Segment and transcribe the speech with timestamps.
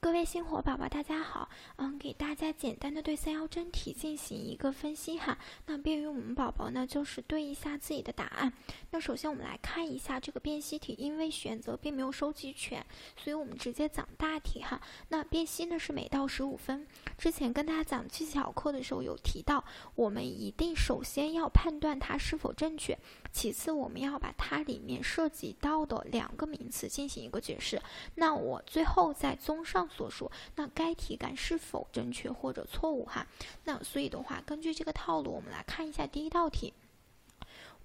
[0.00, 1.48] 各位星火宝宝，大家好。
[1.74, 5.36] 嗯，给大家简单的对三幺真题进行一个分析哈，
[5.66, 8.52] 那便于我们宝宝呢，就是对一下自己的答案。
[8.92, 14.80] 那首先我们来看一下这个辨析题，因为选择并没有收集全，所以我们直接讲大题哈。
[15.08, 16.86] 那辨析呢是每道十五分。
[17.18, 19.64] 之前跟大家讲技巧课的时候有提到，
[19.96, 22.96] 我们一定首先要判断它是否正确，
[23.32, 27.80] 其次我们要把它里面涉及到的两个名词进行一个解释。
[28.14, 29.88] 那我最后再综上。
[29.88, 33.26] 所述，那该题干是否正确或者错误哈？
[33.64, 36.72] 那所以的话，根据这个套路，我们来看一下第一道题。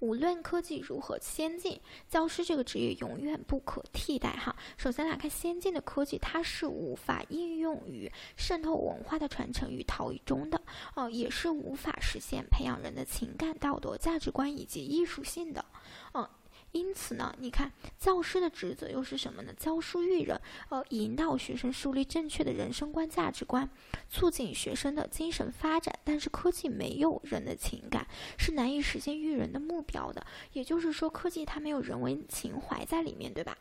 [0.00, 4.54] 无论科技如何先进，教师这个职业永远不可替代哈。
[4.76, 10.60] 首先来看先进的科技，它是无法应用于渗透文化的传承与陶艺中的
[10.94, 15.64] 哦，也是无法实现培养人的情感、道德、价值观以及艺术性的，
[16.12, 16.28] 嗯。
[16.74, 19.54] 因此呢，你看教师的职责又是什么呢？
[19.56, 23.70] 教书育人，呃，引导学生树立正确的人生观、价值观，
[24.10, 25.96] 促进学生的精神发展。
[26.02, 30.26] 但是科技没有人的情感，是难以实现育人的目标的。
[30.52, 33.56] 也就是说，科技它没有人文情怀在里面，对吧？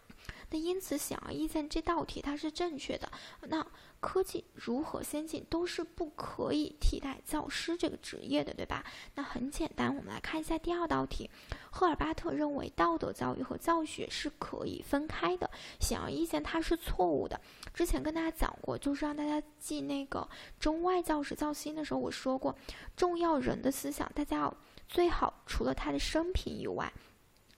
[0.54, 3.12] 那因此，显而易见，这道题它是正确的。
[3.42, 3.66] 那
[4.00, 8.86] 科技如何先进，都是不可以替代教师这个职业的，对吧？
[9.16, 11.28] 那很简单，我们来看一下第二道题。
[11.72, 17.42] 赫尔巴特认为道德教育和教学是可以分开的，显而易见，它是错误的。
[17.74, 22.56] 之前跟大家讲过，就是让大家记那个中外教史教新的时候，我说过，
[22.96, 26.94] 重要人的思想，大家要最好除了他的生平以外。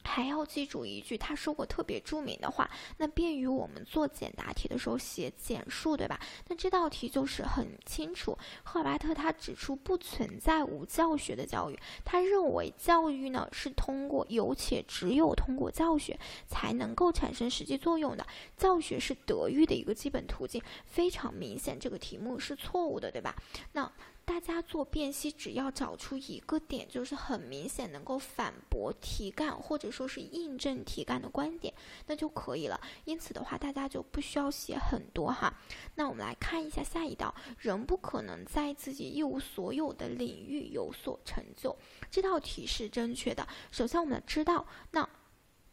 [0.05, 6.19] 还要记住一句他说过特别著名的话，那便于我们做简答题的时候写简述，对吧？
[6.47, 16.17] 那这道题就是很清楚，赫尔巴特他指出不存在无教学的教育，他认为教育呢是通过有且只有通过教学
[16.47, 20.61] 才能够产生实际作用的，教学是德育的一个基本途径。
[20.85, 23.35] 非常明显，这个题目是错误的，对吧？
[23.73, 23.91] 那。
[24.25, 31.73] 大家做辨析，只要找出一个点，就是很明显能够反驳题干或者说是印证题干的观点，
[32.07, 32.81] 那就可以了。
[33.05, 35.53] 因此的话，大家就不需要写很多哈。
[35.94, 41.77] 那我们来看一下下一道：人不可能在自己一无所有的领域有所成就。
[42.09, 43.47] 这道题是正确的。
[43.71, 45.07] 首先，我们知道，那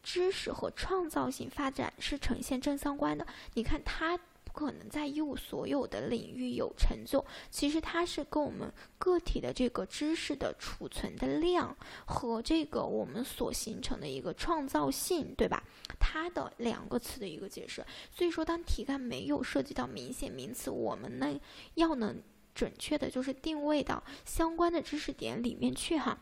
[0.03, 3.25] 知识和创造性发展是呈现正相关的。
[3.55, 4.19] 你看它。
[4.53, 11.75] 可能在一无所有的领域有成就，其实它是跟我们个体的这个知识的储存的量
[12.05, 15.63] 和这个我们所形成的一个创造性，对吧？
[15.99, 17.83] 它的两个词的一个解释。
[18.11, 21.39] 所以说，当题干没有涉及到明显名词，我们呢
[21.73, 22.21] 要能
[22.53, 26.17] 准确的就是定位到相关的知识点里面去哈。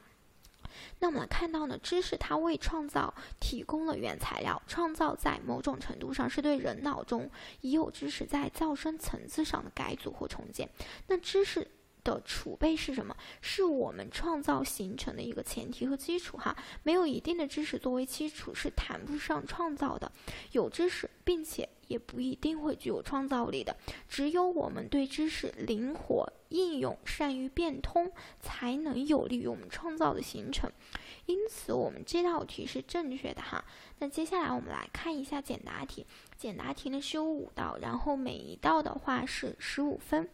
[0.99, 7.29] 那我们看到呢，知识它为创造提供了原材料，创造在某种程度上是对人脑中
[7.61, 10.69] 已有知识在较深层次上的改组或重建。
[11.07, 11.67] 那知识。
[12.03, 13.15] 的储备是什么？
[13.41, 16.57] 是我们创造形成的一个前提和基础哈。
[16.81, 20.11] 没有一定的知识作为基础，是谈不上创造的。
[20.51, 23.75] 有知识，并且也不一定会具有创造力的。
[24.07, 30.71] 只有我们对知识灵活应用、善于变通，才能有利于我们创造的形成。
[31.25, 33.63] 因此，我们这道题是正确的哈。
[33.99, 36.05] 那接下来我们来看一下简答题。
[36.37, 40.27] 简答题呢是有五道，然后每一道的话是十五分。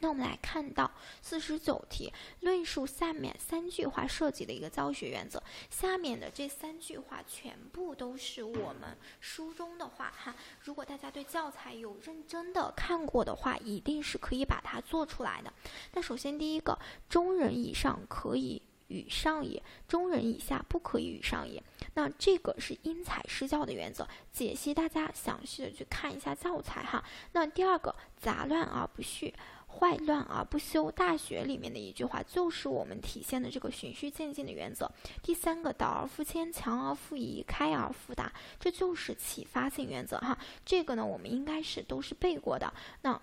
[0.00, 0.90] 那我们来看到
[1.22, 5.42] 四十九题，论述下面三句话涉及的一个教学原则。
[5.70, 10.34] 下面的这三句话全部都是我们书中的话哈。
[10.60, 15.52] 如果大家对教材有认真的看过的话，一定是可以把它做出来的。
[15.92, 16.78] 那首先第一个，
[17.08, 21.62] 中人以上可以与上也，中人以下不可以与上也。
[21.94, 24.06] 那这个是因材施教的原则。
[24.30, 27.02] 解析大家详细的去看一下教材哈。
[27.32, 29.32] 那第二个，杂乱而不序。
[29.78, 34.90] 坏乱而不休，《大学》里面的一句话就是我们体现的这个循序渐进的原则。
[35.22, 40.38] 第三个，导而复牵，强而复移，开而复达，这就是启发性原则哈。
[40.64, 43.20] 这个呢，我们应该是都是背过的，那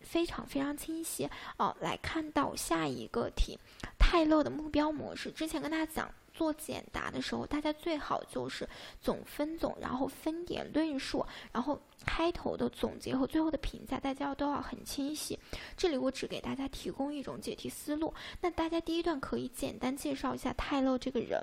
[0.00, 1.76] 非常非常清晰哦。
[1.80, 3.58] 来看到下一个题，
[3.98, 6.12] 泰勒的目标模式，之前跟大家讲。
[6.42, 8.68] 做简答的时候，大家最好就是
[9.00, 15.38] 总分总，然后分点论述，然后开头的总结和最后的评价，大家要都要很清晰。
[15.76, 18.12] 这里我只给大家提供一种解题思路。
[18.40, 21.40] 那大家第一段可以简单介绍一下泰勒这个人，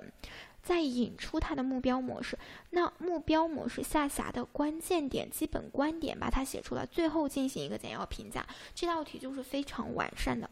[0.62, 2.38] 再引出他的目标模式。
[2.68, 8.46] 那目标模式下辖的关键点、基本观点，把它写出来，最后进行一个简要评价。
[8.74, 10.50] 这道题就是非常完善的。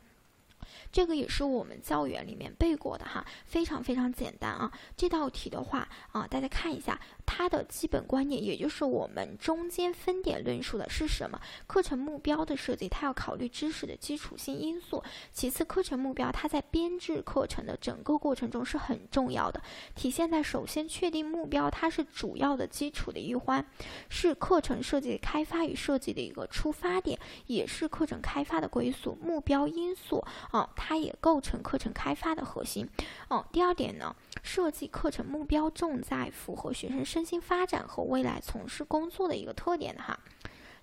[0.91, 4.73] 这个也是我们教员里面背过的哈，非常非常简单啊。
[4.97, 11.39] 这道题的话啊，大家看一下，它的基本观念，也就是我们中间分点论述的是什么？
[11.67, 15.05] 课程目标的设计，它要考虑知识的基础性因素。
[15.31, 19.61] 其次，课程目标它在编制课程的整个过程中是很重要的，
[19.95, 23.63] 体现在首先确定目标，它是主要的基础的一环，
[24.09, 29.15] 是课程设计开发与设计的一个出发点，也是课程开发的归宿。
[29.21, 32.89] 目标因素啊，它也构成课程开发的核心。
[33.29, 40.19] 哦，第二点呢，设计课程目标重在符合学生身心发展和未来从事工作的一个特点的哈。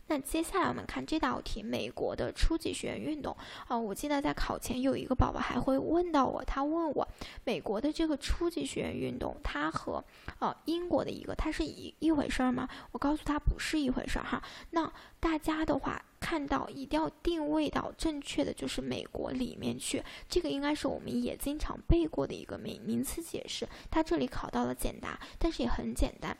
[0.07, 3.35] 那接下来我们看这道题，美国的初级学员运动
[3.67, 7.07] 啊，我记得在考前有一个宝宝还会问到我，他问我
[7.43, 10.03] 美国的这个初级学员运动，它和
[10.39, 12.69] 呃英国的一个它是一一回事儿吗？
[12.91, 14.43] 我告诉他不是一回事儿哈。
[14.69, 26.37] 那大家的话看到一定要定位到正确的就是美国里面去，这个应该是我们也经常背过的一个名名词解释，它这里考到了简答，但是也很简单。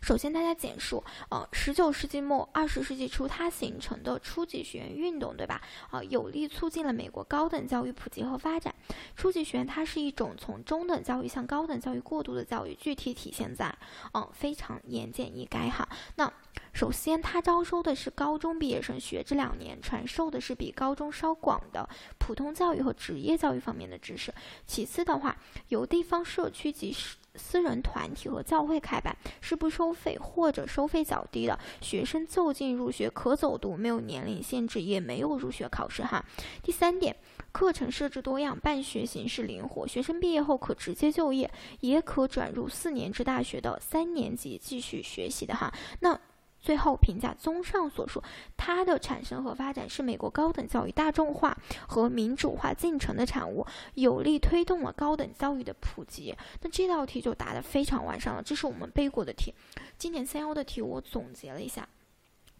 [0.00, 5.60] 首先，大家简述，呃，十九世纪末二十世纪初，它形成的初级学院运动，对吧？
[5.90, 8.74] 啊，有力促进了美国高等教育普及和发展。
[9.16, 13.74] 初级学院它是一种从中等教育向高等教育过渡的教育，具体体现在，
[14.14, 15.88] 嗯，非常言简意赅哈。
[16.16, 16.32] 那
[16.72, 21.88] 首先，它招收的是高中毕业生，学这两年，传授的是比高中稍广的
[22.18, 24.32] 普通教育和职业教育方面的知识。
[24.66, 25.36] 其次的话，
[25.68, 26.94] 由地方社区及
[27.38, 36.24] 私人团体和教会开办，是不收费或者收费较低的，学生就近入学，可走读，没有年龄限制，也没有入学考试哈。
[36.62, 37.16] 第三点，
[37.52, 41.50] 课程设置多样，办学形式灵活，学生毕业后可直接就业，
[41.80, 45.72] 也可转入四年制大学的三年级继续学习的哈。
[46.00, 46.18] 那。
[46.68, 48.22] 最后评价，综上所述，
[48.54, 51.56] 它的产生和发展是美国高等教育大众化
[51.86, 56.36] 和民主化进程的产物，有力推动了高等教育的普及。
[56.60, 59.54] 那这道题就答得非常完善了，这是我们背过的题。
[59.96, 61.88] 今年三幺的题我总结了一下。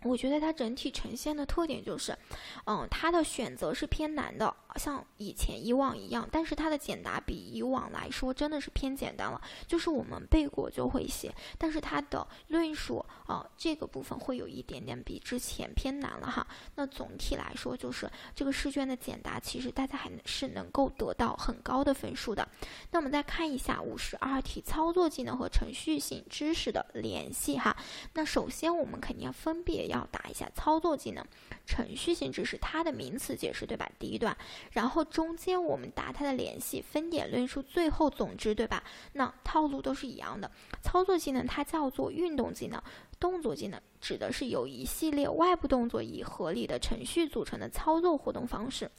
[0.05, 2.16] 我觉得它整体呈现的特点就是，
[2.64, 16.47] 嗯，它的选择是偏难的，像以前以往一样，但是它的简答比以往来说真的是偏简单了，就是我们背过就会写，但是它的论述啊这个部分会有一点点比之前偏难了哈。
[16.77, 22.49] 那总体来说就是这个试卷的简答，其实大家还是能够得到很高的分数的。
[22.93, 27.77] 那我们再看一下五十二题操作技能和程序性知识的联系哈。
[28.15, 29.89] 那首先我们肯定要分别。
[29.89, 31.25] 要答一下操作技能，
[31.65, 33.91] 程序性知识它的名词解释，对吧？
[33.99, 34.37] 第一段，
[34.70, 38.82] 然后中间我们答它的联系，分点论述，最后总之，对吧？
[39.12, 40.50] 那套路都是一样的。
[40.82, 42.82] 操作技能它叫做运动技能，
[43.19, 48.91] 动作技能指的是由一系列外部动作以合理的程序组成的操作活动方式。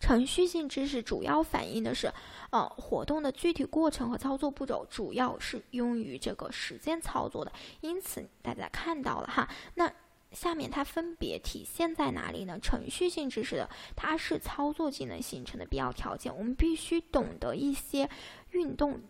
[0.00, 2.12] 程序性知识主要反映的是，
[2.50, 7.52] 呃，活动的具体过程和操作步骤，主要是用于这个实践操作的。
[7.80, 9.90] 因此，大家看到了哈，那
[10.34, 12.58] 下面它分别体现在哪里呢？
[12.60, 18.08] 程序性知识的，它是操作技能形成的必要条件，我们必须懂得一些
[18.50, 19.00] 运动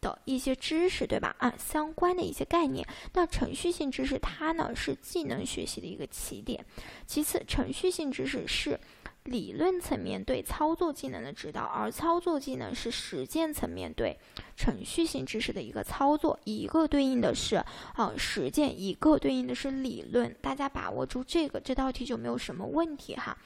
[0.00, 1.34] 的一些知识，对吧？
[1.38, 2.86] 啊，相关的一些概念。
[3.14, 6.64] 那程序性知识它呢是技能学习的一个起点。
[7.06, 8.78] 其次，程序性知识是。
[9.24, 14.18] 理论层面对操作技能的指导，而操作技能是实践层面对
[14.54, 20.34] 程序性知识的一个操作，一个对应的是啊实践，一个对应的是理论。
[20.42, 23.36] 大家把握住这个，这道题就没有什么问题哈。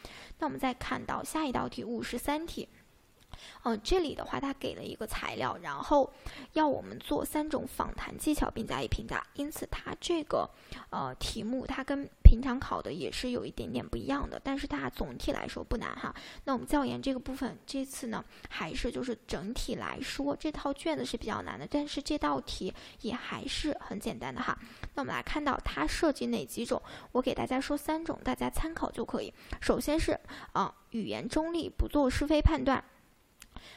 [0.41, 2.69] 那我们再看到下一道题，五十三题。
[3.65, 6.11] 嗯，这里的话，它给了一个材料，然后
[6.53, 9.25] 要我们做三种访谈技巧并加以评价。
[9.35, 10.49] 因此，它这个
[10.91, 16.15] 呃题目，它跟平常考的也是有一点点不一样的，但是它总体来说不难哈。
[16.45, 24.59] 那我们教研这个部分，这次呢还是就是整体来说，这套卷子是比较难的，但是这道题也还是很简单的哈。
[24.95, 26.81] 那我们来看到它涉及哪几种？
[27.13, 29.33] 我给大家说三种，大家参考就可以。
[29.61, 30.19] 首先是
[30.53, 32.83] 啊，语言中立，不做是非判断。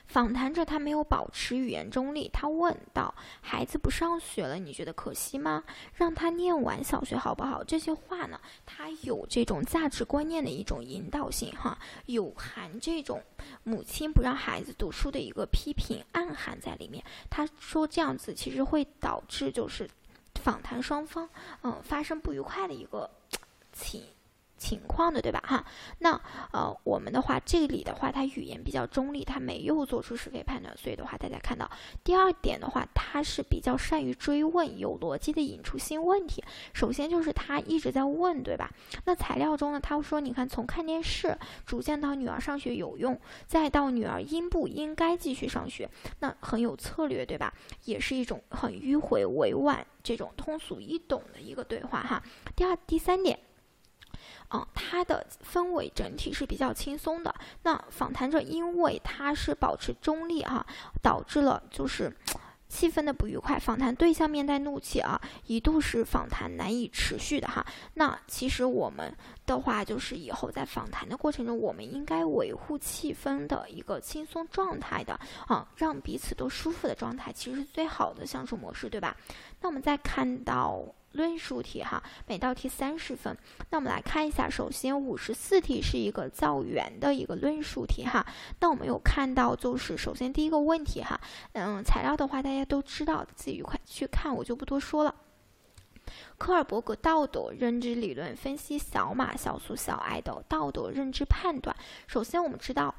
[0.06, 5.64] 访谈者他没有保持语言中立，他问道：“孩子不上学了，你觉得可惜吗？
[5.94, 13.22] 让他念完小学好不好？”这些话呢，他有这种价值观念的一种引导性，哈，有含这种
[13.64, 17.04] 母亲不让孩子读书的一个批评暗含在里面。
[17.30, 19.90] 他说这样子其实会导致就是
[20.36, 21.30] 访谈双方
[21.64, 23.10] 嗯发生不愉快的一个
[23.72, 24.04] 情。
[24.62, 25.42] 情况的，对吧？
[25.44, 25.66] 哈，
[25.98, 26.22] 那
[26.54, 31.70] 呃，我们的话，这里的话，它语言比较中立，它没有做出是非判断，所以的话，大家看到
[32.04, 36.44] 第二点的话，它是比较善于追问，有逻辑的引出新问题。
[36.74, 38.72] 首先就是他一直在问，对吧？
[39.06, 45.90] 那材料中呢，他说，你看，从看电视逐渐到女儿上学有用，再到女儿应不应该继续上学，
[46.20, 47.52] 那很有策略，对吧？
[47.86, 52.22] 也是一种很迂回委婉、这种通俗易懂的一个对话，哈。
[52.56, 53.40] 第二、第三点。
[54.50, 57.34] 啊，它的氛围整体是比较轻松的。
[57.64, 60.66] 那访谈者因为他是保持中立啊，
[61.02, 62.16] 导致了就是
[62.68, 63.60] 气氛的不愉快。
[63.60, 67.66] 访谈对象面带怒气啊，一度是访谈难以持续的哈。
[67.96, 69.14] 那其实我们
[69.46, 79.16] 的话就是以后在访谈的过程中，我们应该维护气氛的一个轻松状态的啊，让彼此都舒服的状态，其实是最好的相处模式，对吧？
[79.60, 80.84] 那我们再看到。
[81.14, 83.38] 论述题哈，每道题三十分。
[83.70, 88.26] 那我们来看一下，首先五十四题是一个造园的一个论述题哈。
[88.62, 91.20] 那我们有看到，就是首先第一个问题哈，
[91.52, 95.14] 嗯，材料的话大家都知道，自己愉快去看，我就不多说了。
[96.38, 101.76] 科尔伯格道德认知理论分析小马、小苏、小爱的道德认知判断。
[102.08, 102.94] 首先我们知道。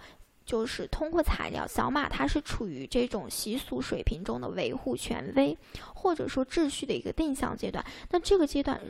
[0.44, 5.56] 就是通过材料，小马它是处于这种习俗水平中的维护权威，
[5.94, 7.82] 或者说秩序的一个定向阶段。
[8.10, 8.80] 那这个阶段。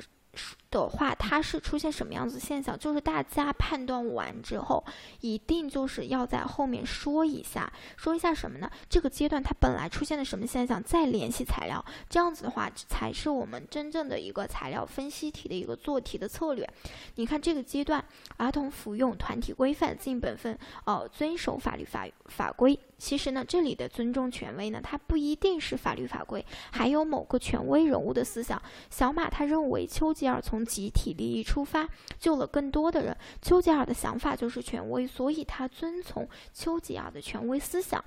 [0.70, 2.78] 的话，它是出现什么样子现象？
[2.78, 4.82] 就是大家判断完之后，
[5.20, 8.70] 一定就是要在后面说一下，说一下什么呢？
[8.88, 10.82] 这个阶段它本来出现的什么现象？
[10.82, 16.68] 再联系材料，这样子的话才是我们真正的一个材料分析题的一个做题的策略。
[17.16, 18.02] 你看这个阶段，
[18.38, 22.78] 儿童服用团体规范，尽本分，呃，遵守法律法法规。
[23.02, 28.62] 其实呢，这里的尊重权威呢，它不一定是法律法规，还有某个权威人物的思想。
[28.90, 31.88] 小马他认为丘吉尔从集体利益出发，
[32.20, 33.16] 救了更多的人。
[33.42, 38.02] 丘吉尔的想法就是权威，所以他遵从丘吉尔的权威思想。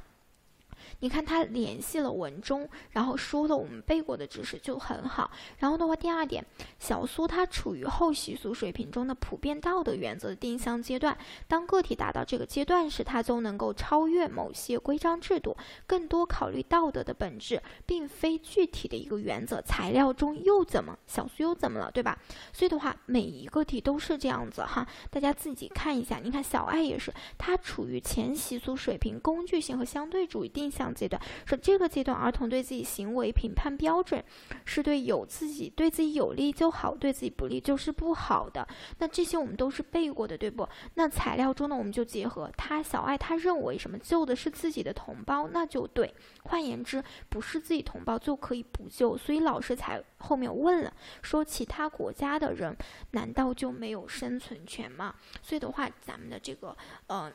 [1.05, 5.29] 你看他联系了文中，然后说了我们背过的知识就很好。
[5.59, 6.43] 然后的话，第二点，
[6.79, 11.15] 小苏他处于后习俗水平中的普遍道德原则的定向阶段。
[11.47, 19.61] 当个体达到这个阶段时，他就能够超越某些规章制度，更多考虑道德的本质，并非具体的一个原则。
[19.61, 20.97] 材料中又怎么？
[21.05, 21.91] 小苏又怎么了？
[21.91, 22.17] 对吧？
[22.51, 26.17] 所以的话，每一个题都是这样子哈，大家自己看一下。
[26.17, 30.94] 你看小爱也是，他处于前习俗水平，工具性和相对主义定向。
[30.95, 34.23] 阶段说这个阶段，儿童对自己行为评判标准
[34.63, 38.67] 是对有自己对自己有利就好，对自己不利就是不好的。
[38.99, 40.67] 那这些我们都是背过的，对不？
[40.93, 46.13] 那材料中呢，我们就结合他小爱他认为什么救的是自己的同胞，那就对。
[46.43, 52.75] 换言之，不是自己同胞就可以不救，所以老师才后面问了，说其他国家的人
[53.11, 55.13] 难道就没有生存权吗？
[55.41, 56.75] 所以的话，咱们的这个
[57.07, 57.31] 呃。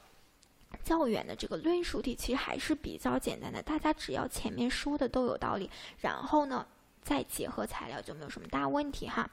[0.82, 6.66] 较远的这个论述题其实还是比较简单的，大家只要前面说的都有道理，然后呢
[7.02, 9.28] 再结合材料就没有什么大问题哈。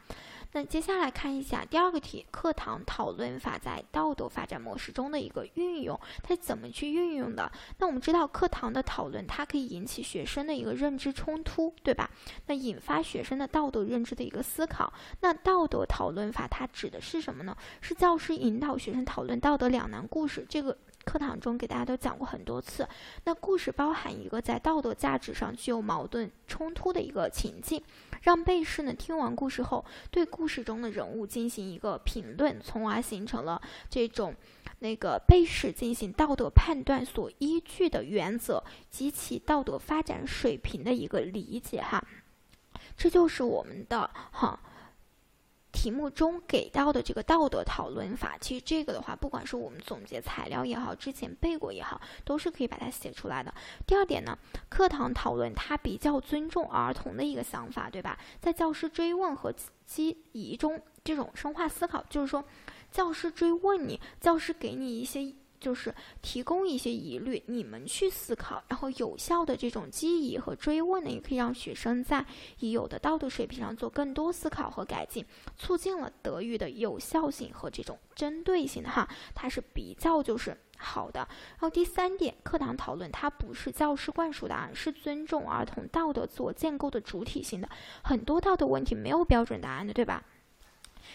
[0.54, 7.52] 那接下来看一下第二个题，课堂讨论法在道德发展模式中的一个运用，它怎么去运用的？
[7.78, 12.10] 那我们知道课堂的讨论它可以引起学生的一个认知冲突，对吧？
[12.46, 14.92] 那引发学生的道德认知的一个思考。
[15.20, 17.56] 那道德讨论法它指的是什么呢？
[17.82, 20.76] 是教师引导学生讨论道德两难故事，这个。
[21.08, 22.86] 课堂中给大家都讲过很多次，
[23.24, 27.82] 那故事包含一个在道德价值上具有矛盾冲突的一个情境，
[28.24, 34.36] 让被试呢听完故事后，对故事中的人物进行一个评论，从而形成了这种
[34.80, 38.62] 那个被试进行道德判断所依据的原则
[38.92, 42.06] 及其道德发展水平的一个理解哈，
[42.98, 44.60] 这就是我们的哈。
[45.72, 53.54] 题目中给到的这个道德讨论法，其实这个的话，不管是我们总结材料也好，之前背过也好，都是可以把它写出来的。
[53.86, 54.38] 第二点呢，
[54.70, 58.18] 课堂讨论它比较尊重儿童的一个想法，对吧？
[58.42, 59.54] 在教师追问和
[59.86, 62.44] 激疑中，这种深化思考，就是说，
[62.92, 65.34] 教师追问你，教师给你一些。
[65.60, 72.26] 就是提供一些疑虑，你们去思考，然后有效的这种记忆和追问呢，也可以让学生在
[72.60, 75.26] 已有的道德水平上做更多思考和改进，
[75.58, 81.20] 促进了德育的有效性和这种针对性的哈，它是比较就是好的。
[81.20, 87.70] 然后第三点，课堂讨论它不是教师灌输答案，是尊重儿童道德自我建构的主体性的，
[88.04, 90.24] 很多道德问题没有标准答案的，对吧？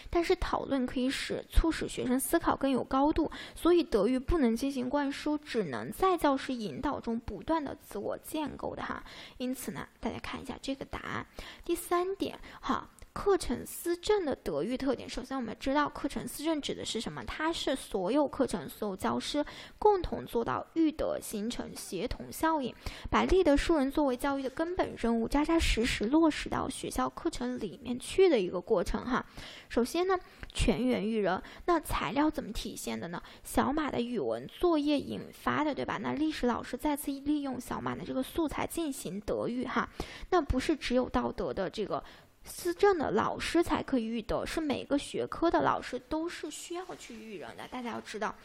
[0.09, 9.03] 但是讨论可以使促使学生思考更有高度，所以德育不能进行灌输，只能在教师引导中不断的自我建构的哈。
[9.37, 11.25] 因此呢，大家看一下这个答案。
[11.63, 17.23] 第三点哈，课程思政的德育特点，首先我们知道课程思政指的是什么？
[17.23, 19.45] 它是所有课程、所有教师
[19.77, 22.73] 共同做到育德，形成协同效应，
[23.11, 29.23] 把立德树人作为教育的根本任务，扎扎实实落实到学校课程里面去的一个过程哈。
[29.69, 30.17] 首先呢，
[30.51, 33.21] 全员育人，那材料怎么体现的呢？
[33.43, 35.99] 小马的语文作业引发的，对吧？
[36.01, 39.87] 那历史老师再次利用小马的这个素材进行德育哈，
[40.31, 42.03] 那不是只有道德的这个。
[42.43, 47.67] 思政的老师才可以育德，是每个学科的老师都是需要去育人的。
[47.69, 48.35] 大家要知道，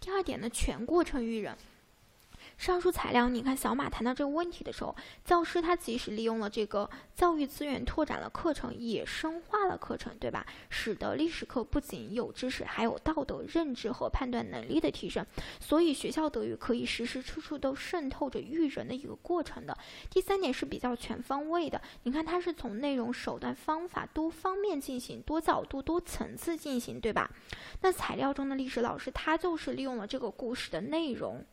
[0.00, 1.56] 第二点呢，全过程育人。
[2.58, 10.44] 上述材料，你看小马谈到这个问题的时候，教师他即使利用了这个教育资源，拓展了课程，也深化了课程，对吧？
[10.68, 15.24] 使得历史课不仅有知识，还有道德、认知和判断能力的提升。
[15.60, 19.78] 所以学校德育可以时时处处都渗透着育人的一个过程的。
[20.10, 27.30] 第三点是比较全方位的，你看它是从内容、手段、方法多方面进行，多角度、多层次进行，对吧？
[27.82, 31.46] 那材料中的历史老师，他就是利用了这个故事的内容。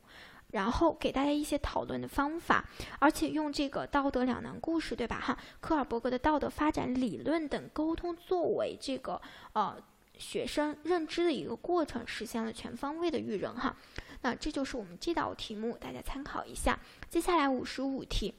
[0.51, 2.63] 然后给大家一些讨论的方法，
[2.99, 5.19] 而且用这个道德两难故事，对吧？
[5.19, 9.21] 哈，科尔伯格的道德发展理论等沟通作为这个
[9.53, 9.75] 呃
[10.17, 13.75] 学生认知的一个过程，实现了全方位的育人哈。
[14.21, 16.79] 那这就是我们这道题目，大家参考一下。
[17.09, 18.33] 接下来五十五题，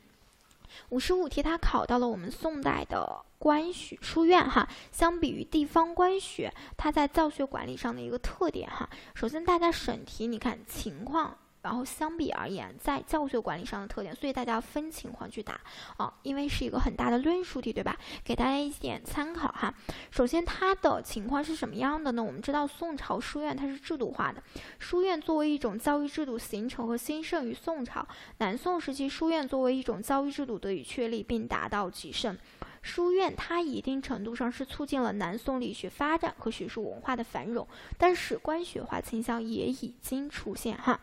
[0.88, 4.66] 五十五题它考到了我们宋代的官学书院哈。
[4.90, 8.88] 相比于地方官学，它在教学管理上的一个特点哈。
[9.14, 11.36] 首先，大家审题，你看情况。
[11.66, 15.60] 然后相比而言，在教学管理上的特点，所以大家要分情况去答
[15.96, 17.98] 啊，因为是一个很大的论述题，对吧？
[18.22, 19.74] 给大家一点参考哈。
[20.12, 22.22] 首先，它的情况是什么样的呢？
[22.22, 24.40] 我们知道宋朝书院它是制度化的，
[24.78, 28.06] 书院作为一种教育制度形成和兴盛于宋朝。
[28.38, 32.38] 南宋时期，书院作为一种教育制度得以确立并达到极盛。
[32.80, 37.66] 书院它一定程度上是促进了南宋理学发展和学术文化的繁荣，
[37.98, 41.00] 但是官学化倾向也已经出现哈。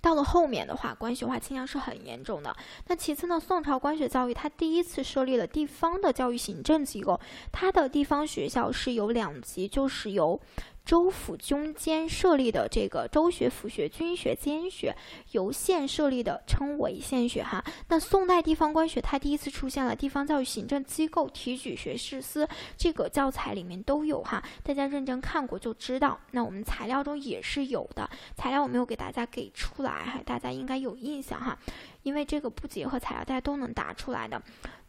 [0.00, 2.54] 到了后面的话，官学化倾向是很严重的。
[2.88, 10.40] 那其次呢，宋朝官学教育它第一次设立了地方的教育行政机构，它的地方学校是有两级，就是由。
[10.84, 14.94] 州府军监设立的这个州学、府学、军学、监学，
[15.30, 17.64] 由县设立的称为县学哈。
[17.88, 26.18] 那宋代地方官学它第一次出现了地方教育行政机构提举学士司，这个教材里面都有哈，大家认真看过就知道。
[26.32, 31.56] 那我们材料中也是有的，材料我没有给大家给出来哈，大家应该有印象哈。
[32.02, 34.42] 因为这个不结合材料，大家都能答出来的。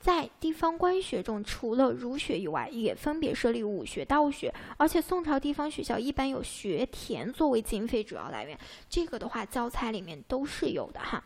[0.03, 4.53] 在地方官学中，除了儒学以外，也分别设立武学、道学。
[4.75, 11.23] 而且宋朝地方学校一般有学田作为经费主要来源，这个的话教材里面都是有的哈。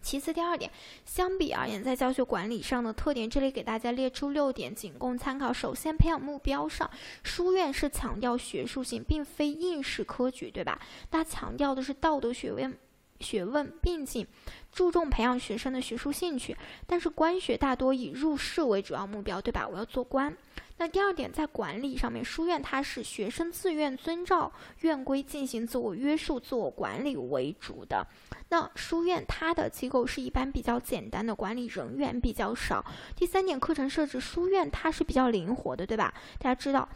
[0.00, 0.70] 其次，第二点，
[1.04, 5.52] 相比而言，在教学管理上的特点，这里给大家列出六点，仅供参考。
[5.52, 6.90] 首先，培养目标上，
[7.24, 10.80] 书院是强调学术性，并非应试科举，对吧？
[11.10, 12.74] 它强调的是道德学问。
[13.20, 14.26] 学问并进，
[14.72, 19.66] 注重培养学生的学术兴趣，但是官学大多以入仕为主要目标，对吧？
[19.66, 20.36] 我要做官。
[20.78, 28.06] 那第二点，在管理上面，书院它是学生自愿遵照院规进行自我约束、自我管理为主的。
[28.50, 32.84] 那书院它的机构是一般比较简单的，管理人员比较少。
[33.16, 36.12] 第三点，课程设置，书院它是比较灵活的，对吧？
[36.38, 36.86] 大家知道。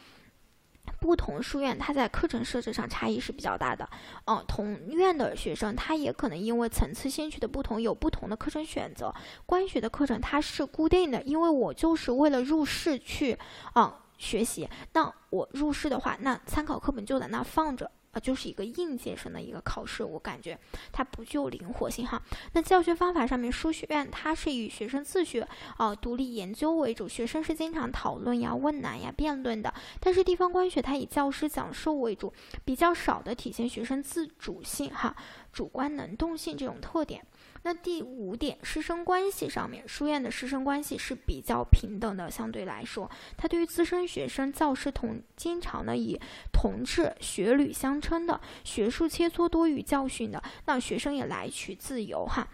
[1.00, 3.88] 不同书院，它在课程设置上差异是比较大的。
[4.26, 9.12] 嗯，同院的学生，他也可能因为层次兴趣的不同，有不同的课程选择。
[9.46, 13.36] 官学的课程它是固定的，因为我就是为了入试去，
[13.72, 14.68] 啊，学习。
[14.92, 17.90] 那我入试的话，那参考课本就在那放着。
[18.12, 20.58] 啊，就是一个应届生的一个考试，我感觉
[20.90, 22.20] 它不具有灵活性哈。
[22.52, 25.46] 那教学方法上面，书学院它是以学生自学
[25.76, 29.72] 啊、独立研究为主，学生是经常讨论呀、问难呀、辩论的。
[30.00, 32.32] 但是地方官学它以教师讲授为主，
[32.64, 35.14] 比较少的体现学生自主性哈、
[35.52, 37.24] 主观能动性这种特点。
[37.62, 46.18] 那第五点，师生关系上面，书院的师生关系是比较平等的，相对来说，它对于资深学生，教师同经常呢以
[46.52, 52.48] 同志、学旅相称的，学术切磋多与教训的，那学生也来去自由哈。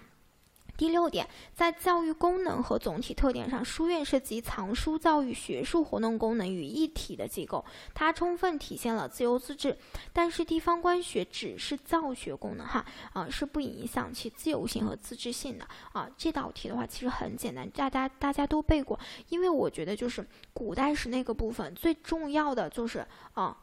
[0.76, 9.76] 第六点，在教育功能和总体特点上，书院是集藏书教育、学术活动功能于一体的机构，它充分体现了自由自治。
[10.12, 16.08] 但是地方官学只是教学功能，哈啊，是不影响其自由性和自治性的啊。
[16.16, 18.98] 这道题的话其实很简单，大家大家都背过，
[19.30, 23.56] 因为我觉得就是古代史那个部分最重要的就是啊。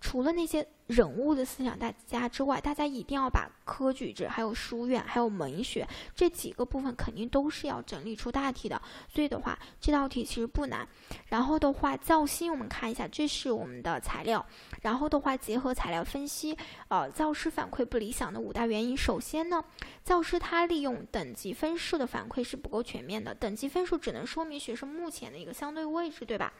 [0.00, 8.80] 除了那些人物的思想大家之外，大家一定要把科举制、还有书院、还有文学这几个部分肯定都是要整理出大题的。
[9.08, 10.88] 所以的话，这道题其实不难。
[11.26, 14.44] 然后的话，造星我们看一下，这是我们的材料。
[14.80, 16.56] 然后的话，结合材料分析，
[16.88, 18.96] 呃，教师反馈不理想的五大原因。
[18.96, 19.62] 首先呢，
[20.02, 26.52] 教师他利用等级分数的反馈是不够全面的，等级分数只能说明学生目前的一个相对位置，对吧？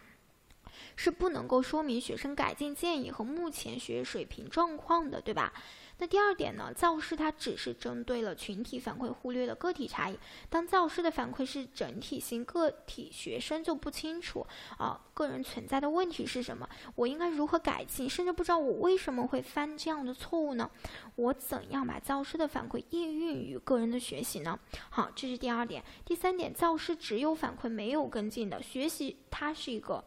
[0.97, 5.53] 是不能够说明学生改进建议和目前学业水平状况的，对吧？
[5.99, 6.73] 那第二点呢？
[6.75, 10.19] 教师他只是针对了群体反馈，忽略了个体差异。
[10.49, 14.47] 当教师的反馈是整体性，个体学生就不清楚
[14.79, 16.67] 啊，个人存在的问题是什么？
[16.95, 18.09] 我应该如何改进？
[18.09, 20.71] 甚至不知道我为什么会犯这样的错误呢？
[21.17, 24.59] 我怎样把教师的反馈应用于个人的学习呢？
[24.89, 25.85] 好，这是第二点。
[26.07, 30.03] 第三点，教师只有反馈没有跟进的学习，它是一个。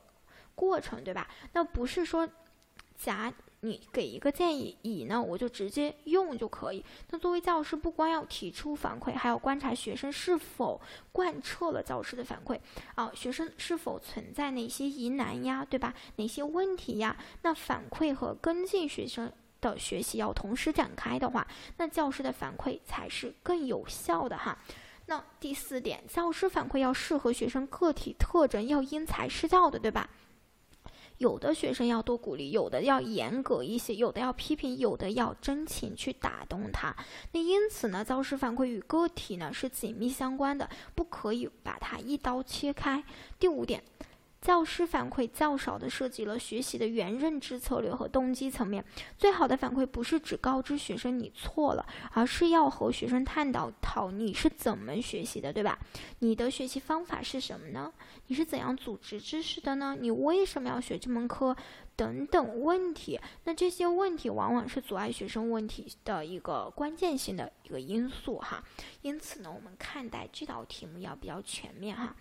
[0.55, 1.27] 过程对吧？
[1.53, 2.27] 那不是说，
[2.95, 6.83] 甲你给一个建议，乙呢我就直接用就可以。
[7.09, 10.81] 那作为教师，不光要提出反馈，还要观察学生是否
[11.13, 12.59] 贯彻了教师的反馈
[12.95, 15.93] 啊，学生是否存在哪些疑难呀，对吧？
[16.17, 17.15] 哪些问题呀？
[17.41, 24.57] 那反馈和跟进学生的学习要同时展开的话，那教师的反馈才是更有效的哈。
[25.05, 30.09] 那第四点，教师反馈要适合学生个体特征，要因材施教的，对吧？
[31.23, 36.93] 有的学生要多鼓励，有的要严格一些，有的要批评，有的要真情去打动他。
[37.31, 43.01] 那因此呢，教师反馈与个体呢是紧密相关的，不可以把它一刀切开。
[43.39, 43.81] 第五点。
[44.43, 48.83] 教师反馈较少的涉及了学习的原认知策略和动机层面。
[49.17, 55.79] 最好的反馈不是只告知学生你错了，而是要和学生探讨讨你是怎么学习的，对吧？
[56.19, 57.93] 你的学习方法是什么呢？
[58.27, 59.95] 你是怎样组织知识的呢？
[59.97, 61.55] 你为什么要学这门课？
[61.95, 63.17] 等等问题。
[63.45, 68.61] 那这些问题往往是阻碍学生问题的一个关键性的一个因素哈。
[69.03, 72.13] 因此呢，我们看待这道题目要比较全面哈。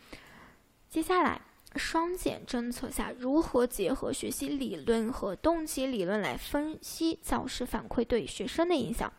[0.88, 1.40] 接下来。
[1.76, 9.12] 双减政策下，如何结合学习理论和动机理论来分析教师反馈对学生的影响？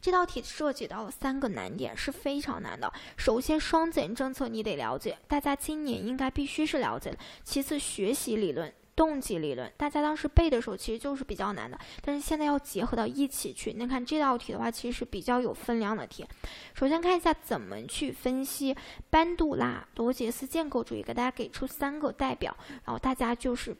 [0.00, 2.92] 这道题涉及到了三个难点，是非常难的。
[3.16, 7.18] 首先，双减政策你得了解，大家今年应该必须是了解的。
[7.44, 8.72] 其次，学习理论。
[8.94, 13.72] 动机理论，大家当时背的时候其实就是比较难的，但是现在要结合到一起去。
[13.72, 16.26] 你看这道题的话，其实是比较有分量的题。
[16.74, 18.76] 首先看一下怎么去分析
[19.08, 23.74] 班杜拉罗杰斯建构主义，给大家给出三个代表，然后大家就是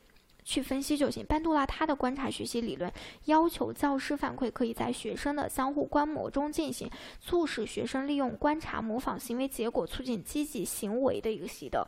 [0.44, 1.24] 去分析就行。
[1.26, 2.90] 班杜拉他的观察学习理论
[3.26, 11.86] 要求教师反馈可以在学生的相互观摩中进行，促使学生利用观察模仿行为结果，促进积极行为的一个习得。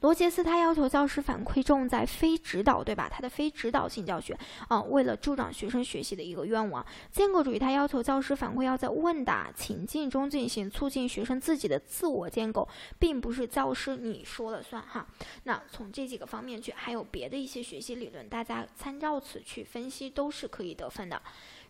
[0.00, 3.08] 罗杰斯他要求教师反馈重在非指导，对吧？
[3.10, 6.84] 他的非指导性教学，啊，为了助长学生学习的一个愿望。
[7.10, 15.06] 建构主义他要求教师反馈要在问答情境中进行，促进学生自己的自我建构，并不是教师你说了算哈。
[15.44, 21.20] 那从这几个方面去，还有别的一些学习理论，大家参照此去分析都是可以得分的。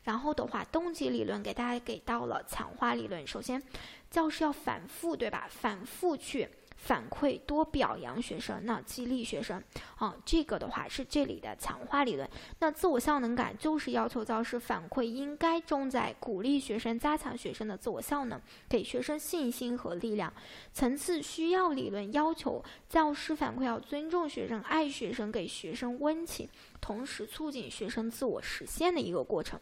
[0.02, 3.26] 然后的话，动机理论给大家给到了强化理论。
[3.26, 3.62] 首先，
[4.10, 5.46] 教师要反复，对吧？
[5.48, 6.48] 反复去。
[6.85, 9.62] 反馈多表扬学生，那激励学生，
[9.97, 12.29] 啊，这个的话是这里的强化理论。
[12.59, 20.31] 那自我效能感就是要求教师反馈应该重在鼓励学生，加强学生的自我效能，给学生信心和力量。
[20.75, 26.47] 层次需要理论要求教师反馈要尊重学生，爱学生，给学生温情，
[26.83, 29.59] 同时促进学生自我实现的一个过程。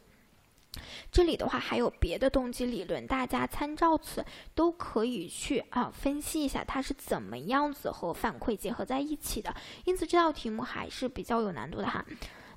[1.11, 9.55] 这里的话还有别的动机理论，大家参照此都可以去啊分析一下它是怎么样子和反馈结合在一起的。
[9.85, 12.03] 因此这道题目还是比较有难度的哈。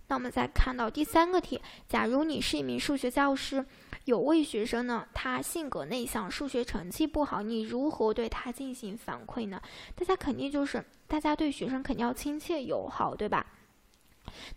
[0.07, 3.65] 那我们再看到第三个题，假如你是一名数学教师，
[4.05, 9.61] 有位学生呢，他性格内向，数学成绩不好，你如何对他进行反馈呢？
[9.93, 13.45] 大家肯定就是大家对学生肯定要亲切友好，对吧？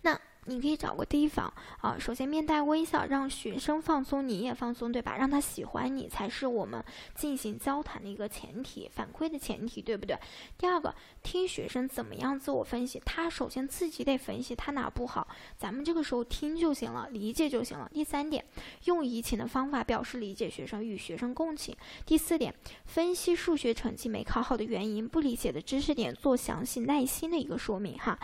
[0.02, 0.20] 那。
[0.48, 5.14] 你可以找个地方啊，首先面带微笑，让学生放松，你也放松，对吧？
[5.16, 6.82] 让他喜欢你才是我们
[7.14, 10.18] 进行交谈的一个前提，反馈的前提，对不对？
[10.56, 17.90] 第二个，听学生怎么样自我分析，他首先自己得分析他哪不好，咱们这个时候听就行了，理解就行了。
[17.92, 18.44] 第三点，
[18.84, 21.76] 用移情的方法表示理解学生，与学生共情。
[22.06, 22.54] 第四点，
[22.86, 28.18] 分析数学成绩没考好的原因，不理解的知识点做详细耐心的一个说明哈。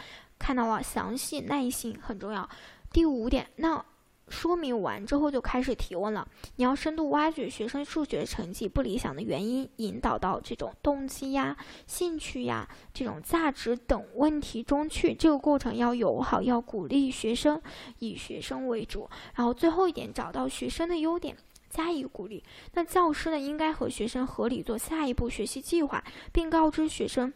[0.45, 2.47] 看到了，详细耐心很重要。
[2.93, 3.83] 第五点，那
[4.29, 6.29] 说明完之后，就开始提问了。
[6.57, 15.15] 你要深度挖掘学生数学成绩不理想的原因，引导到这种动机呀、兴趣呀、这种价值等问题中去。
[15.15, 17.59] 这个过程要友好，要鼓励学生，
[18.01, 19.09] 以学生为主。
[19.35, 21.35] 然后最后一点，找到学生的优点，
[21.71, 22.45] 加以鼓励。
[22.75, 26.05] 那教师呢，应该和学生合理做下一步学习计划，
[26.35, 27.33] 并告知学生。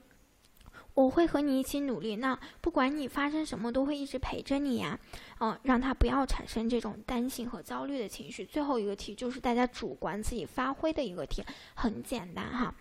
[0.98, 4.98] 我会和你一起努力，那不管你发生什么，都会一直陪着你呀。
[5.38, 8.44] 嗯，让他不要产生这种担心和焦虑的情绪。
[8.44, 11.40] 最后一个题就是大家主观自己发挥的一个题，
[11.74, 12.74] 很简单哈。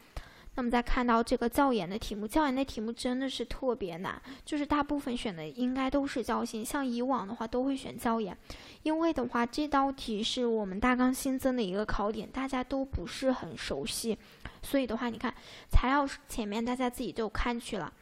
[0.56, 8.36] 那么再看到这个教研的题目，教研的题目真的是特别难，就是大部分选的应该都是教心，像以往的话都会选教研，
[8.82, 14.18] 因为的话这道题是我们大纲新增的一个考点，大家都不是很熟悉，
[14.64, 15.32] 所以的话，你看
[15.70, 17.94] 材料前面大家自己就看去了。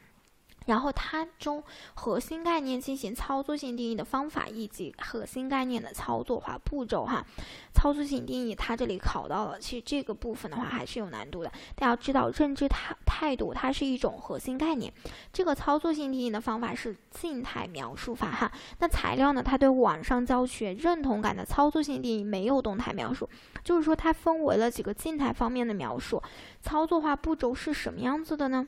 [0.65, 7.25] 然后它中核心概念进行操作性定义的方法，以及核心概念的操作化步骤哈。
[7.73, 11.51] 操作性定义它这里考到了，其实这个部分的话还是有难度的。
[11.75, 14.91] 大家要知道，认知态态度它是一种核心概念，
[15.32, 18.51] 这个操作性定义的方法是静态描述法哈。
[18.80, 23.30] 那材料呢，它对网上教学认同感的操作性定义没有动态描述，
[23.63, 26.21] 就是说它分为了几个静态方面的描述。
[26.62, 28.67] 操作化步骤是什么样子的呢？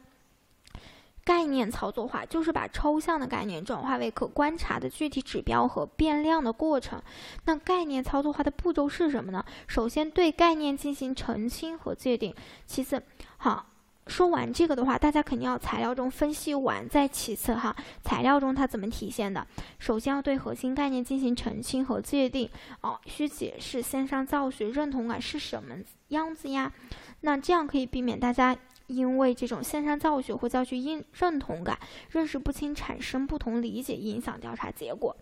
[1.27, 7.01] 概念操作化就是把抽象的概念转化为可观察的具体指标和变量的过程。
[7.43, 9.43] 那概念操作化的步骤是什么呢？
[9.67, 12.33] 首先对概念进行澄清和界定。
[12.65, 13.03] 其次，
[13.35, 13.65] 好，
[14.07, 17.75] 说完这个的话，大家肯定要材料中分析完再其次哈。
[18.01, 19.45] 材料中它怎么体现的？
[19.79, 22.49] 首先要对核心概念进行澄清和界定。
[22.79, 25.75] 哦，需解释线上教学认同感是什么
[26.07, 26.71] 样子呀？
[27.19, 28.55] 那这样可以避免大家。
[28.87, 31.77] 因为这种线上教学或教学认认同感
[32.09, 35.15] 认识不清，产生不同理解，影响调查结果。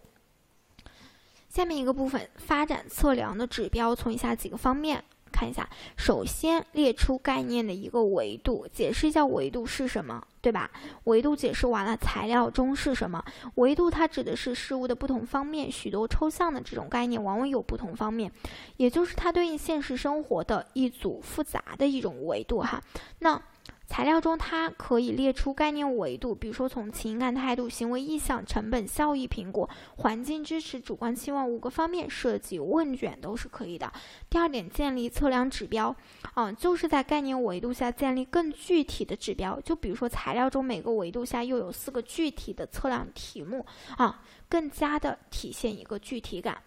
[1.50, 5.70] 下面一个部分，发展测量的指标从以下几个方面看一下。
[5.96, 10.70] 首先列出概念的一个维度，解释一下维度是什么，对吧？
[11.06, 13.24] 维度解释完了，材料中是什么？
[13.56, 18.30] 维度它指的是事物的不同方面，许多抽象的这种概念往往有不同方面，
[18.76, 22.84] 也就是它对应现实生活的一组复杂的一种维度哈。
[23.20, 23.42] 那
[23.88, 33.92] 材料中，它可以列出概念维度，比如说从情感态度、行为意向、成本效益评估、环境支持、主观期望五个方面设计问卷都是可以的。
[34.30, 35.96] 第二点，建立测量指标，
[36.34, 43.66] 啊，就是在概念维度下建立更具体的指标，就比如说材料中每个维度下又有四个具体的测量题目，
[43.98, 46.58] 啊，更加的体现一个具体感。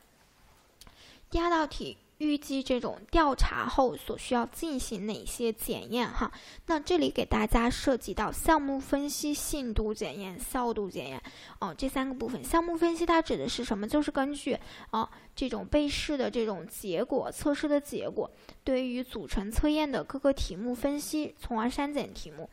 [1.29, 1.99] 第二道题。
[2.19, 6.09] 预计这种调查后所需要进行哪些检验？
[6.09, 6.31] 哈，
[6.67, 11.23] 那这里给大家涉及到项目分析、信度检验、效度检验
[11.61, 12.43] 哦，这三个部分。
[12.43, 13.87] 项目分析它指的是什么？
[13.87, 14.59] 就是根据
[14.91, 18.31] 啊这种被试的这种结果、测试的结果，
[18.65, 22.51] 对于组成测验的各个题目分析，从而删减题目。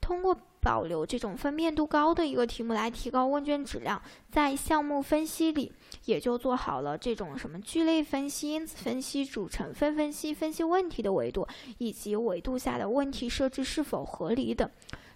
[0.00, 4.00] 通过保留这种分辨度高的一个题目来提高问卷质量，
[4.30, 5.72] 在项目分析里
[6.08, 14.70] 也就做好了这种什么聚类分析、因子分析、组成分分析、分析问题的维度，以及维度下的问题设置是否合理等。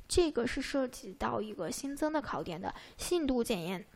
[0.07, 3.87] 这个是涉及到一个新增的考点的信度检验。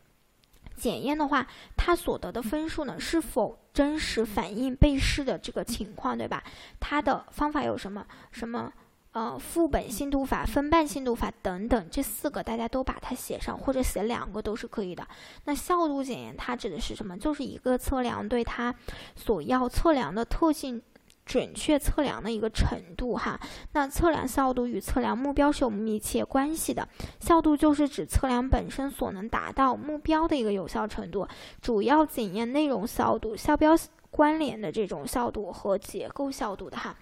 [0.75, 6.43] 检验的话，它所得的分数呢，是否真实反映被试的这个情况，对吧？
[6.79, 8.07] 它的方法有什么？
[8.31, 8.73] 什么？
[9.17, 15.07] 呃，副本信度法、分半信度法等等，这四个大家都把它写上，或者写两个都是可以的。
[15.45, 17.17] 那效度检验它指的是什么？
[17.17, 18.75] 就是一个测量对它
[19.15, 20.79] 所要测量的特性
[21.25, 23.39] 准确测量的一个程度哈。
[23.71, 26.87] 那测量效度与测量目标是有密切关系的。
[27.19, 31.27] 效度就是指测量本身所能达到目标的一个有效程度，
[31.59, 33.75] 主要检验内容效度、效标
[34.11, 36.95] 关联的这种效度和结构效度的哈。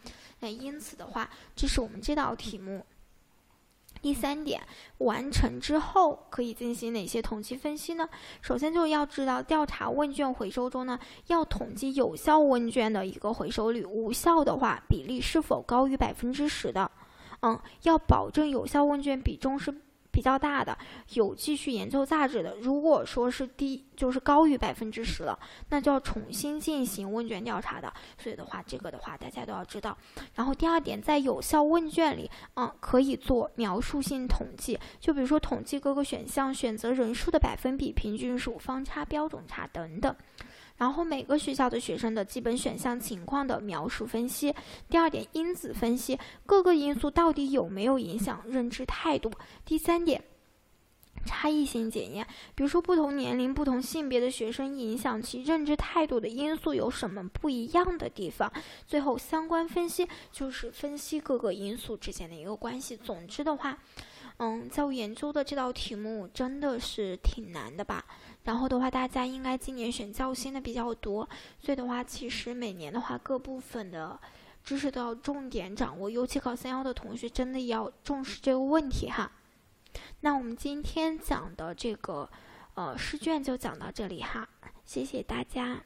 [0.52, 2.86] 因此的话，这是我们这道题目。
[4.02, 4.62] 第三点，
[5.00, 8.08] 完成之后可以进行哪些统计分析呢？
[8.42, 16.92] 首先就是要知道，调查问卷回收中呢，要统计有效问卷的一个回收率，无效的话比例是否高于百分之十的。
[17.42, 19.74] 嗯，要保证有效问卷比重是。
[20.16, 20.78] 比较大的
[21.16, 27.94] 有继续研究价值的，如果说是低，就是高于百分之十了，那就要重新进行问卷调查的。
[28.18, 29.98] 所以的话，这个的话大家都要知道。
[30.34, 40.16] 然后第二点，在有效问卷里，嗯，可以做描述性统计，就比如说统计各个选项选择人数的百分比、平均数、方差、标准差等等。
[40.78, 44.54] 然后每个学校的学生的基本选项情况的描述分析。
[44.90, 49.32] 第二点，因子分析，各个因素到底有没有影响认知态度。
[49.64, 50.22] 第三点，
[51.26, 58.52] 差异性检验，比如说不同年龄、不同性别的学生影响其认知态度的因素有什么不一样的地方？
[58.86, 62.98] 最后相关分析就是分析各个因素之间的一个关系。
[62.98, 63.78] 总之的话，
[64.38, 68.06] 嗯，在我研究的这道题目真的是挺难的吧？
[68.46, 71.28] 然后的话，大家应该今年选教新的比较多，
[71.60, 74.18] 所以的话，其实每年的话各部分的
[74.64, 79.30] 知识都要重点掌握，尤其考三幺的同学真的要重视这个问题哈。
[80.22, 82.30] 那我们今天讲的这个，
[82.76, 84.48] 呃，试卷就讲到这里哈，
[84.86, 85.84] 谢谢大家。